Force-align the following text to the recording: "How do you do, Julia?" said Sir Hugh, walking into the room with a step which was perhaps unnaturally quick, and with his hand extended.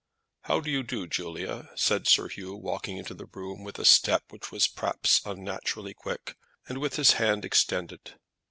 "How 0.45 0.61
do 0.61 0.71
you 0.71 0.81
do, 0.81 1.05
Julia?" 1.05 1.69
said 1.75 2.07
Sir 2.07 2.27
Hugh, 2.27 2.55
walking 2.55 2.97
into 2.97 3.13
the 3.13 3.27
room 3.27 3.63
with 3.63 3.77
a 3.77 3.85
step 3.85 4.23
which 4.31 4.51
was 4.51 4.65
perhaps 4.65 5.21
unnaturally 5.25 5.93
quick, 5.93 6.37
and 6.67 6.79
with 6.79 6.95
his 6.95 7.11
hand 7.13 7.45
extended. 7.45 8.15